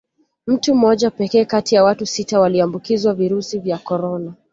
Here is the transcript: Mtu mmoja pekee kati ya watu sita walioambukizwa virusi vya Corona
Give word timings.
Mtu 0.47 0.75
mmoja 0.75 1.11
pekee 1.11 1.45
kati 1.45 1.75
ya 1.75 1.83
watu 1.83 2.05
sita 2.05 2.39
walioambukizwa 2.39 3.13
virusi 3.13 3.59
vya 3.59 3.77
Corona 3.77 4.33